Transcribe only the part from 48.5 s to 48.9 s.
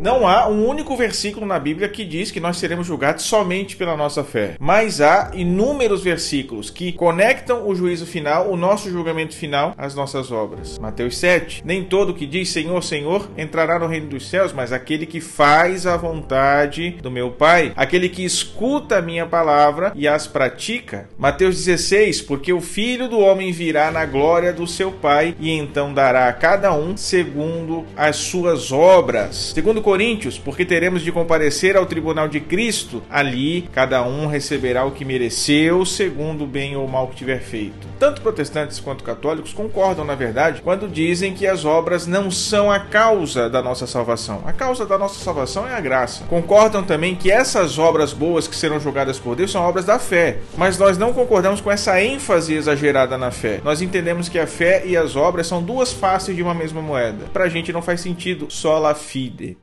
serão